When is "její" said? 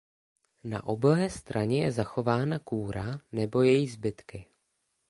3.61-3.87